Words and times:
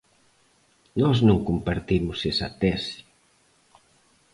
Nós 1.01 1.17
non 1.27 1.45
compartimos 1.49 2.19
esa 2.31 2.47
tese. 2.61 2.97